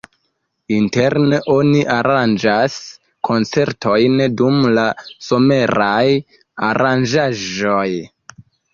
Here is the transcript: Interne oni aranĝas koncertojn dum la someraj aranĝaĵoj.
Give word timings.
Interne 0.77 1.39
oni 1.55 1.83
aranĝas 1.97 2.79
koncertojn 3.31 4.27
dum 4.43 4.59
la 4.81 4.89
someraj 5.29 6.03
aranĝaĵoj. 6.73 7.89